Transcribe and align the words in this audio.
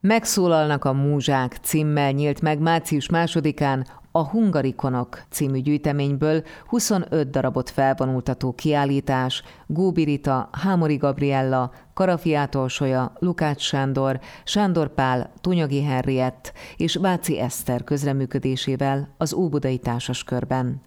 Megszólalnak 0.00 0.84
a 0.84 0.92
múzsák 0.92 1.58
címmel 1.62 2.10
nyílt 2.12 2.40
meg 2.40 2.58
március 2.58 3.08
másodikán 3.08 3.86
a 4.12 4.24
Hungarikonok 4.28 5.22
című 5.30 5.60
gyűjteményből 5.60 6.42
25 6.66 7.30
darabot 7.30 7.70
felvonultató 7.70 8.52
kiállítás. 8.52 9.42
Góbirita, 9.66 10.48
Hámori 10.52 10.96
Gabriella, 10.96 11.72
Karafiától 11.94 12.68
Solya, 12.68 13.12
Lukács 13.18 13.62
Sándor, 13.62 14.20
Sándor 14.44 14.94
Pál, 14.94 15.32
Tunyagi 15.40 15.82
Henriett 15.82 16.52
és 16.76 16.96
Váci 16.96 17.40
Eszter 17.40 17.84
közreműködésével 17.84 19.14
az 19.16 19.34
Óbudai 19.34 19.78
Társaskörben 19.78 20.80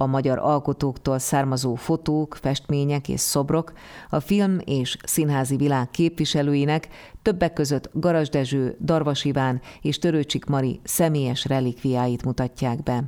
a 0.00 0.06
magyar 0.06 0.38
alkotóktól 0.38 1.18
származó 1.18 1.74
fotók, 1.74 2.38
festmények 2.40 3.08
és 3.08 3.20
szobrok 3.20 3.72
a 4.10 4.20
film 4.20 4.58
és 4.64 4.96
színházi 5.02 5.56
világ 5.56 5.90
képviselőinek 5.90 6.88
többek 7.22 7.52
között 7.52 7.90
Garas 7.92 8.28
Dezső, 8.28 8.76
Darvas 8.80 9.24
Iván 9.24 9.60
és 9.80 9.98
Törőcsik 9.98 10.44
Mari 10.44 10.80
személyes 10.84 11.44
relikviáit 11.44 12.24
mutatják 12.24 12.82
be. 12.82 13.04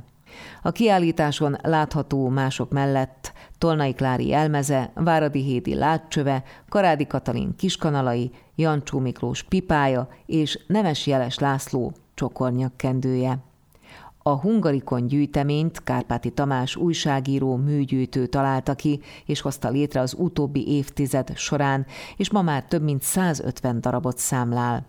A 0.61 0.71
kiállításon 0.71 1.57
látható 1.61 2.29
mások 2.29 2.71
mellett 2.71 3.33
Tolnai 3.57 3.93
Klári 3.93 4.33
elmeze, 4.33 4.91
Váradi 4.95 5.43
Hédi 5.43 5.73
látcsöve, 5.73 6.43
Karádi 6.69 7.07
Katalin 7.07 7.55
kiskanalai, 7.55 8.31
Jancsó 8.55 8.99
Miklós 8.99 9.43
pipája 9.43 10.07
és 10.25 10.59
Nemes 10.67 11.07
Jeles 11.07 11.39
László 11.39 11.93
csokornyakkendője. 12.13 13.50
A 14.23 14.39
Hungarikon 14.39 15.07
gyűjteményt 15.07 15.83
Kárpáti 15.83 16.29
Tamás 16.29 16.75
újságíró 16.75 17.55
műgyűjtő 17.55 18.27
találta 18.27 18.75
ki, 18.75 18.99
és 19.25 19.41
hozta 19.41 19.69
létre 19.69 19.99
az 19.99 20.15
utóbbi 20.17 20.67
évtized 20.67 21.37
során, 21.37 21.85
és 22.17 22.31
ma 22.31 22.41
már 22.41 22.65
több 22.65 22.83
mint 22.83 23.01
150 23.01 23.81
darabot 23.81 24.17
számlál. 24.17 24.85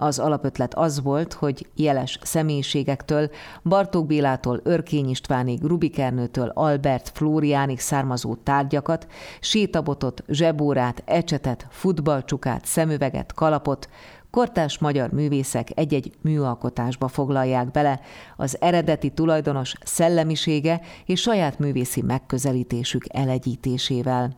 Az 0.00 0.18
alapötlet 0.18 0.74
az 0.74 1.02
volt, 1.02 1.32
hogy 1.32 1.66
jeles 1.74 2.18
személyiségektől, 2.22 3.30
Bartók 3.62 4.06
Bélától 4.06 4.60
Örkény 4.64 5.08
Istvánig, 5.08 5.62
Rubikernőtől 5.62 6.48
Albert 6.54 7.10
Flóriánig 7.14 7.80
származó 7.80 8.34
tárgyakat, 8.34 9.06
sétabotot, 9.40 10.22
zsebórát, 10.28 11.02
ecsetet, 11.04 11.66
futballcsukát, 11.70 12.64
szemüveget, 12.64 13.32
kalapot, 13.32 13.88
kortás 14.30 14.78
magyar 14.78 15.10
művészek 15.10 15.68
egy-egy 15.74 16.12
műalkotásba 16.20 17.08
foglalják 17.08 17.70
bele 17.70 18.00
az 18.36 18.60
eredeti 18.60 19.10
tulajdonos 19.10 19.74
szellemisége 19.84 20.80
és 21.06 21.20
saját 21.20 21.58
művészi 21.58 22.02
megközelítésük 22.02 23.04
elegyítésével. 23.08 24.36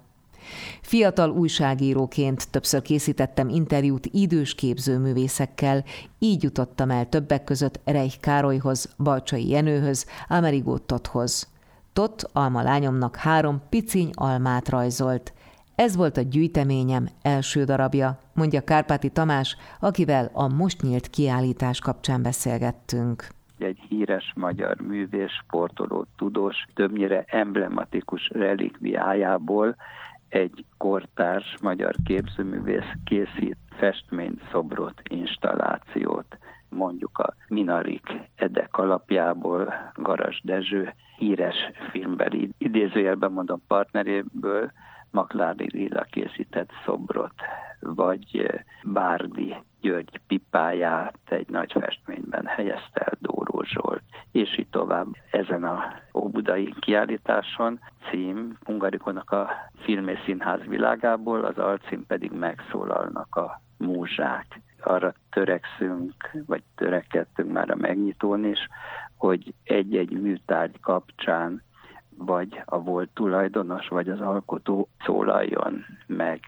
Fiatal 0.83 1.30
újságíróként 1.30 2.50
többször 2.50 2.83
készítettem 2.83 3.48
interjút 3.48 4.06
idős 4.06 4.55
képzőművészekkel, 4.55 5.84
így 6.18 6.42
jutottam 6.42 6.91
el 6.91 7.08
többek 7.08 7.44
között 7.44 7.80
Reich 7.84 8.20
Károlyhoz, 8.20 8.88
Balcsai 8.98 9.48
Jenőhöz, 9.48 10.06
Amerigó 10.28 10.78
Tothoz. 10.78 11.48
Tot 11.92 12.24
alma 12.33 12.62
lányomnak 12.62 13.16
három 13.16 13.62
piciny 13.68 14.11
almát 14.14 14.68
rajzolt. 14.68 15.33
Ez 15.86 15.97
volt 15.97 16.17
a 16.17 16.23
gyűjteményem 16.23 17.06
első 17.23 17.64
darabja, 17.64 18.19
mondja 18.34 18.61
Kárpáti 18.61 19.11
Tamás, 19.11 19.56
akivel 19.81 20.31
a 20.33 20.48
most 20.48 20.83
nyílt 20.83 21.06
kiállítás 21.09 21.78
kapcsán 21.78 22.23
beszélgettünk 22.23 23.27
egy 23.59 23.78
híres 23.89 24.33
magyar 24.36 24.81
művész, 24.81 25.31
sportoló, 25.45 26.06
tudós, 26.17 26.64
többnyire 26.75 27.25
emblematikus 27.27 28.28
relikviájából 28.28 29.77
egy 30.28 30.64
kortárs 30.77 31.56
magyar 31.62 31.95
képzőművész 32.05 32.92
készít 33.05 33.56
festményt, 33.70 34.42
szobrot, 34.51 35.01
installációt. 35.11 36.39
Mondjuk 36.69 37.19
a 37.19 37.34
Minarik 37.48 38.06
Edek 38.36 38.77
alapjából 38.77 39.75
Garas 39.95 40.41
Dezső 40.45 40.95
híres 41.19 41.56
filmbeli 41.91 42.51
idézőjelben 42.58 43.33
mondom 43.33 43.62
partneréből 43.67 44.70
Maklári 45.11 45.67
Lilla 45.73 46.03
készített 46.03 46.71
szobrot, 46.85 47.35
vagy 47.81 48.51
Bárdi 48.85 49.55
György 49.81 50.21
pipáját 50.27 51.19
egy 51.29 51.48
nagy 51.48 51.73
festményben 51.73 52.47
helyezte 52.47 53.01
el 53.01 53.17
Dóró 53.21 53.63
Zsolt, 53.63 54.03
és 54.33 54.59
így 54.59 54.69
tovább. 54.69 55.07
Ezen 55.31 55.65
a 55.65 55.83
óbudai 56.15 56.75
kiállításon 56.79 57.81
cím 58.11 58.59
Hungarikonak 58.65 59.31
a 59.31 59.51
film 59.83 60.09
és 60.09 60.19
színház 60.25 60.61
világából, 60.67 61.45
az 61.45 61.59
alcím 61.59 62.07
pedig 62.07 62.33
megszólalnak 62.33 63.37
a 63.37 63.61
múzsák. 63.79 64.61
Arra 64.81 65.13
törekszünk, 65.31 66.31
vagy 66.47 66.63
törekedtünk 66.75 67.53
már 67.53 67.71
a 67.71 67.77
megnyitón 67.77 68.45
is, 68.45 68.69
hogy 69.17 69.55
egy-egy 69.65 70.21
műtárgy 70.21 70.81
kapcsán 70.81 71.63
vagy 72.25 72.63
a 72.64 72.79
volt 72.83 73.11
tulajdonos, 73.14 73.89
vagy 73.89 74.08
az 74.08 74.20
alkotó 74.20 74.89
szólaljon 75.05 75.85
meg. 76.07 76.41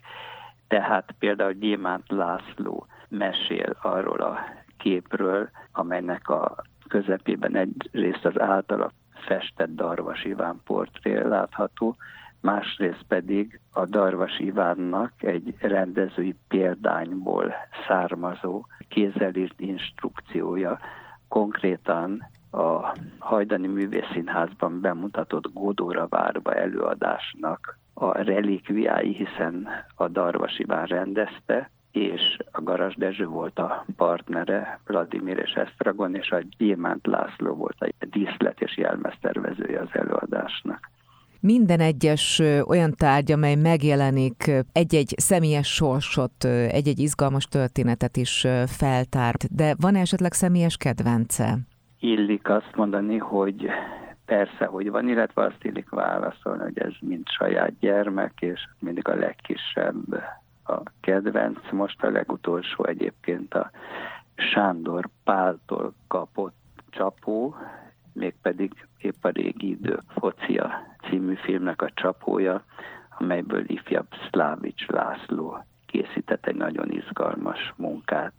Tehát 0.69 1.15
például 1.19 1.53
Gyémánt 1.53 2.05
László 2.09 2.87
mesél 3.09 3.77
arról 3.83 4.21
a 4.21 4.39
képről, 4.79 5.51
amelynek 5.73 6.29
a 6.29 6.57
közepében 6.89 7.57
egyrészt 7.57 8.25
az 8.25 8.41
általa 8.41 8.93
festett 9.27 9.75
Darvas 9.75 10.25
Iván 10.25 10.61
portré 10.65 11.23
látható, 11.23 11.97
másrészt 12.41 13.05
pedig 13.09 13.61
a 13.73 13.87
Darvas 13.87 14.39
Ivánnak 14.39 15.13
egy 15.23 15.55
rendezői 15.59 16.35
példányból 16.49 17.55
származó 17.87 18.67
kézelírt 18.89 19.61
instrukciója 19.61 20.79
konkrétan 21.29 22.31
a 22.53 22.97
Hajdani 23.19 23.67
Művészínházban 23.67 24.81
bemutatott 24.81 25.53
Godóra 25.53 26.07
várba 26.09 26.55
előadásnak 26.55 27.79
a 27.95 28.23
relikviái, 28.23 29.15
hiszen 29.15 29.69
a 29.95 30.09
Darvas 30.09 30.59
Iván 30.59 30.87
rendezte, 30.87 31.71
és 31.93 32.39
a 32.53 32.63
Garas 32.63 32.95
Dezső 32.95 33.27
volt 33.27 33.59
a 33.59 33.85
partnere, 33.97 34.81
Vladimir 34.87 35.39
és 35.39 35.53
Esztragon, 35.53 36.15
és 36.15 36.31
a 36.31 36.43
Gyémánt 36.59 37.07
László 37.07 37.55
volt 37.55 37.77
a 37.79 38.07
díszlet 38.11 38.61
és 38.61 38.77
jelmeztervezője 38.77 39.81
az 39.81 39.89
előadásnak. 39.93 40.91
Minden 41.41 41.81
egyes 41.81 42.43
olyan 42.67 42.95
tárgy, 42.97 43.33
amely 43.33 43.55
megjelenik, 43.55 44.51
egy-egy 44.73 45.15
személyes 45.17 45.75
sorsot, 45.75 46.45
egy-egy 46.45 46.99
izgalmas 46.99 47.45
történetet 47.45 48.17
is 48.17 48.47
feltárt, 48.67 49.55
de 49.55 49.75
van 49.81 49.95
esetleg 49.95 50.33
személyes 50.33 50.77
kedvence? 50.77 51.59
Illik 52.03 52.49
azt 52.49 52.77
mondani, 52.77 53.17
hogy 53.19 53.71
persze, 54.25 54.65
hogy 54.65 54.91
van, 54.91 55.09
illetve 55.09 55.43
azt 55.45 55.65
illik 55.65 55.89
válaszolni, 55.89 56.63
hogy 56.63 56.79
ez 56.79 56.93
mind 57.01 57.29
saját 57.29 57.79
gyermek, 57.79 58.33
és 58.41 58.69
mindig 58.79 59.09
a 59.09 59.15
legkisebb 59.15 60.13
a 60.65 60.83
kedvenc. 61.01 61.71
Most 61.71 62.03
a 62.03 62.11
legutolsó 62.11 62.85
egyébként 62.85 63.55
a 63.55 63.71
Sándor 64.35 65.09
Páltól 65.25 65.95
kapott 66.09 66.55
csapó, 66.91 67.55
mégpedig 68.13 68.73
épp 68.99 69.25
a 69.25 69.29
régi 69.29 69.69
idők 69.69 70.03
focia 70.09 70.71
című 71.09 71.35
filmnek 71.35 71.83
a 71.83 71.91
csapója, 71.95 72.65
amelyből 73.19 73.65
ifjabb 73.67 74.07
Szlávics 74.31 74.87
László 74.87 75.65
készített 75.87 76.47
egy 76.47 76.57
nagyon 76.57 76.91
izgalmas 76.91 77.73
munkát. 77.77 78.35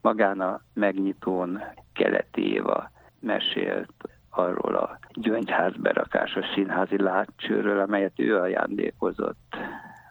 Magán 0.00 0.40
a 0.40 0.60
megnyitón 0.74 1.60
Keleti 1.92 2.52
Éva 2.52 2.90
mesélt 3.20 3.92
arról 4.30 4.74
a 4.74 4.98
gyöngyház 5.12 5.76
berakásos 5.76 6.44
színházi 6.54 7.02
látcsőről, 7.02 7.80
amelyet 7.80 8.18
ő 8.18 8.36
ajándékozott 8.36 9.56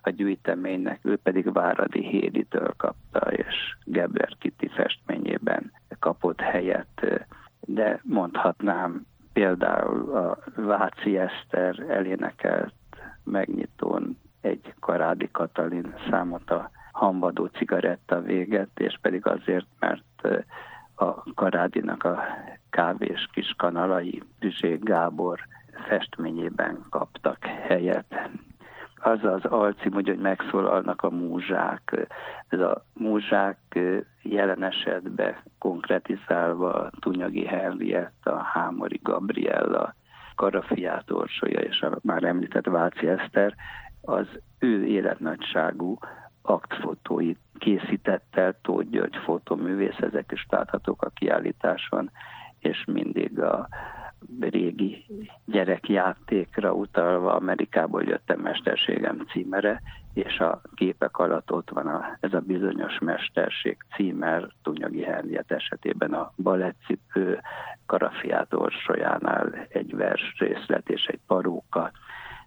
a 0.01 0.09
gyűjteménynek, 0.09 0.99
ő 1.01 1.17
pedig 1.17 1.53
Váradi 1.53 2.07
Héditől 2.07 2.73
kapta, 2.77 3.19
és 3.31 3.77
Gebler 3.83 4.35
Kitty 4.39 4.67
festményében 4.67 5.71
kapott 5.99 6.41
helyet. 6.41 7.25
De 7.59 7.99
mondhatnám 8.03 9.05
például 9.33 10.15
a 10.15 10.37
Váci 10.55 11.17
Eszter 11.17 11.79
elénekelt 11.89 12.73
megnyitón 13.23 14.17
egy 14.41 14.73
Karádi 14.79 15.29
Katalin 15.31 15.93
számot 16.09 16.51
a 16.51 16.71
Hanvadó 16.91 17.45
cigaretta 17.45 18.21
véget, 18.21 18.79
és 18.79 18.97
pedig 19.01 19.25
azért, 19.25 19.67
mert 19.79 20.27
a 20.95 21.33
Karádinak 21.33 22.03
a 22.03 22.19
kávés 22.69 23.29
kis 23.33 23.53
kanalai 23.57 24.23
Büzsék 24.39 24.83
Gábor 24.83 25.39
festményében 25.87 26.85
kaptak 26.89 27.45
helyet. 27.45 28.29
Az 29.01 29.23
az 29.23 29.45
alcím, 29.45 29.91
hogy 29.91 30.17
megszólalnak 30.17 31.01
a 31.01 31.09
múzsák. 31.09 32.07
Ez 32.47 32.59
a 32.59 32.85
múzsák 32.93 33.79
jelen 34.21 34.63
esetben 34.63 35.35
konkretizálva 35.57 36.89
Tunyagi 36.99 37.45
Henriett, 37.45 38.25
a 38.25 38.37
Hámori 38.37 38.99
Gabriella, 39.03 39.95
Karafiát 40.35 41.11
Orsolya 41.11 41.59
és 41.59 41.81
a 41.81 41.97
már 42.01 42.23
említett 42.23 42.65
Váci 42.65 43.07
Eszter, 43.07 43.55
az 44.01 44.27
ő 44.59 44.85
életnagyságú 44.85 45.97
aktfotóit 46.41 47.39
készített 47.57 48.35
el 48.35 48.55
Tóth 48.61 48.89
György 48.89 49.15
fotoművész, 49.15 49.97
ezek 49.99 50.31
is 50.31 50.45
láthatók 50.49 51.01
a 51.01 51.09
kiállításon, 51.09 52.11
és 52.59 52.85
mindig 52.85 53.39
a 53.39 53.67
régi 54.39 55.05
gyerekjátékra 55.45 56.73
utalva 56.73 57.33
Amerikából 57.33 58.03
jöttem 58.03 58.39
mesterségem 58.39 59.25
címere, 59.31 59.81
és 60.13 60.39
a 60.39 60.61
képek 60.75 61.17
alatt 61.17 61.51
ott 61.51 61.69
van 61.69 61.87
a, 61.87 62.17
ez 62.19 62.33
a 62.33 62.39
bizonyos 62.39 62.99
mesterség 62.99 63.77
címer, 63.95 64.49
Tunyagi 64.63 65.03
Henriet 65.03 65.51
esetében 65.51 66.13
a 66.13 66.31
balettcipő, 66.35 67.41
Karafiát 67.85 68.53
Orsolyánál 68.53 69.67
egy 69.69 69.95
vers 69.95 70.35
részlet 70.37 70.89
és 70.89 71.05
egy 71.05 71.19
paróka, 71.27 71.91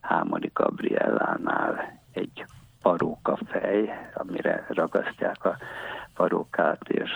Hámori 0.01 0.51
Gabriellánál 0.55 2.01
egy 2.13 2.45
paróka 2.83 3.39
fej, 3.47 4.11
amire 4.15 4.67
ragasztják 4.69 5.45
a 5.45 5.57
parókát, 6.15 6.89
és 6.89 7.11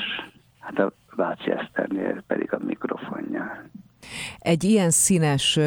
hát 0.60 0.78
a 0.78 0.92
Váci 1.16 1.50
Eszternél 1.50 2.22
pedig 2.26 2.52
a 2.52 2.58
mikrofonja. 2.66 3.64
Egy 4.38 4.64
ilyen 4.64 4.90
színes 4.90 5.58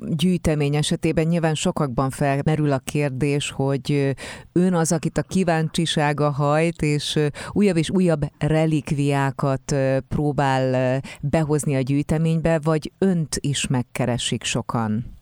gyűjtemény 0.00 0.74
esetében 0.74 1.26
nyilván 1.26 1.54
sokakban 1.54 2.10
felmerül 2.10 2.72
a 2.72 2.78
kérdés, 2.78 3.50
hogy 3.50 4.14
ön 4.52 4.74
az, 4.74 4.92
akit 4.92 5.18
a 5.18 5.22
kíváncsisága 5.22 6.30
hajt, 6.30 6.82
és 6.82 7.18
újabb 7.52 7.76
és 7.76 7.90
újabb 7.90 8.20
relikviákat 8.38 9.74
próbál 10.08 11.00
behozni 11.20 11.76
a 11.76 11.80
gyűjteménybe, 11.80 12.60
vagy 12.62 12.92
önt 12.98 13.36
is 13.40 13.66
megkeresik 13.66 14.44
sokan? 14.44 15.15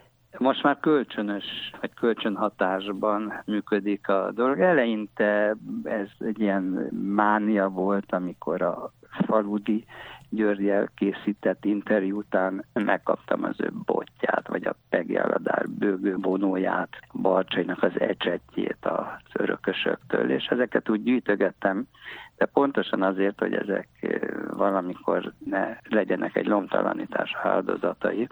Most 0.45 0.63
már 0.63 0.81
kölcsönös, 0.81 1.45
vagy 1.81 1.95
kölcsönhatásban 1.95 3.43
működik 3.47 4.09
a 4.09 4.31
dolog. 4.35 4.61
Eleinte 4.61 5.57
ez 5.85 6.09
egy 6.19 6.41
ilyen 6.41 6.63
mánia 7.15 7.69
volt, 7.69 8.13
amikor 8.13 8.63
a 8.63 8.93
faludi 9.27 9.85
Györgyel 10.35 10.89
készített 10.95 11.65
interjú 11.65 12.17
után 12.17 12.65
megkaptam 12.73 13.45
az 13.45 13.61
ő 13.61 13.71
botját, 13.85 14.49
vagy 14.49 14.65
a 14.67 14.77
Pegjeladár 14.89 15.69
bőgő 15.69 16.17
vonóját, 16.17 16.89
Barcsainak 17.13 17.83
az 17.83 18.01
ecsetjét 18.01 18.79
az 18.81 19.33
örökösöktől, 19.33 20.31
és 20.31 20.47
ezeket 20.47 20.89
úgy 20.89 21.03
gyűjtögettem, 21.03 21.87
de 22.37 22.47
pontosan 22.47 23.03
azért, 23.03 23.39
hogy 23.39 23.55
ezek 23.55 23.89
eh, 24.01 24.21
valamikor 24.51 25.33
ne 25.45 25.77
legyenek 25.89 26.37
egy 26.37 26.47
lomtalanítás 26.47 27.37
áldozatai, 27.43 28.29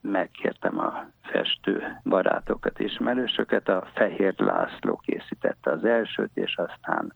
megkértem 0.00 0.78
a 0.78 1.04
festő 1.22 2.00
barátokat, 2.04 2.78
ismerősöket, 2.78 3.68
a 3.68 3.86
Fehér 3.94 4.34
László 4.36 4.96
készítette 4.96 5.70
az 5.70 5.84
elsőt, 5.84 6.30
és 6.34 6.56
aztán 6.56 7.12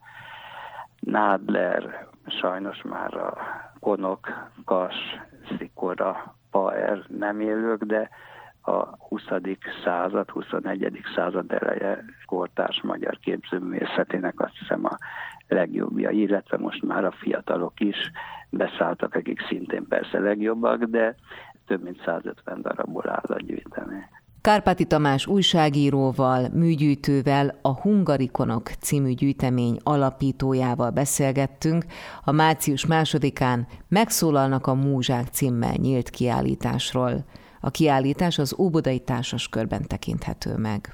Nádler, 1.00 2.08
sajnos 2.26 2.82
már 2.82 3.14
a 3.14 3.36
konok, 3.80 4.28
kas, 4.64 4.94
szikora, 5.58 6.36
paer 6.50 7.04
nem 7.08 7.40
élők, 7.40 7.82
de 7.84 8.08
a 8.62 8.96
20. 9.08 9.22
század, 9.84 10.30
21. 10.30 11.00
század 11.14 11.52
eleje 11.52 12.04
kortárs 12.26 12.82
magyar 12.82 13.18
képzőművészetének 13.18 14.40
azt 14.40 14.58
hiszem 14.58 14.84
a 14.84 14.96
legjobbja, 15.48 16.10
illetve 16.10 16.56
most 16.56 16.82
már 16.82 17.04
a 17.04 17.10
fiatalok 17.10 17.80
is 17.80 18.10
beszálltak, 18.50 19.14
akik 19.14 19.40
szintén 19.48 19.86
persze 19.88 20.18
legjobbak, 20.18 20.82
de 20.82 21.14
több 21.66 21.82
mint 21.82 22.02
150 22.04 22.62
darabból 22.62 23.08
áll 23.08 23.36
a 23.36 23.40
gyűjtemény. 23.40 24.06
Kárpáti 24.46 24.84
Tamás 24.84 25.26
újságíróval, 25.26 26.48
műgyűjtővel, 26.52 27.58
a 27.62 27.72
Hungarikonok 27.72 28.70
című 28.80 29.12
gyűjtemény 29.12 29.78
alapítójával 29.82 30.90
beszélgettünk. 30.90 31.84
A 32.24 32.32
március 32.32 32.86
másodikán 32.86 33.66
megszólalnak 33.88 34.66
a 34.66 34.74
Múzsák 34.74 35.26
címmel 35.32 35.74
nyílt 35.76 36.10
kiállításról. 36.10 37.24
A 37.60 37.70
kiállítás 37.70 38.38
az 38.38 38.54
Óbodai 38.58 38.98
Társas 38.98 39.48
körben 39.48 39.86
tekinthető 39.86 40.56
meg. 40.56 40.84